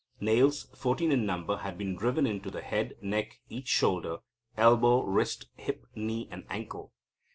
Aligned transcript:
Nails, 0.19 0.63
fourteen 0.73 1.11
in 1.11 1.27
number, 1.27 1.57
had 1.57 1.77
been 1.77 1.95
driven 1.95 2.25
into 2.25 2.49
the 2.49 2.63
head, 2.63 2.95
neck, 3.03 3.39
and 3.51 3.59
each 3.59 3.67
shoulder, 3.67 4.17
elbow, 4.57 5.03
wrist, 5.03 5.45
hip, 5.57 5.85
knee, 5.93 6.27
and 6.31 6.43
ankle. 6.49 6.91